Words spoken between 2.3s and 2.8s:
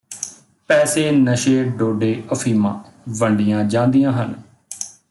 ਅਫ਼ੀਮਾਂ